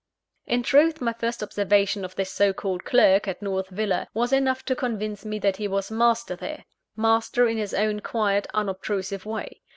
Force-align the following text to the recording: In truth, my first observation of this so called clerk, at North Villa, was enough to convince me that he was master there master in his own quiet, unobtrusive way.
In 0.47 0.63
truth, 0.63 0.99
my 0.99 1.13
first 1.13 1.43
observation 1.43 2.03
of 2.03 2.15
this 2.15 2.31
so 2.31 2.53
called 2.53 2.85
clerk, 2.85 3.27
at 3.27 3.39
North 3.39 3.69
Villa, 3.69 4.07
was 4.15 4.33
enough 4.33 4.65
to 4.65 4.75
convince 4.75 5.23
me 5.25 5.37
that 5.37 5.57
he 5.57 5.67
was 5.67 5.91
master 5.91 6.35
there 6.35 6.65
master 6.95 7.47
in 7.47 7.57
his 7.57 7.75
own 7.75 7.99
quiet, 7.99 8.47
unobtrusive 8.51 9.27
way. 9.27 9.61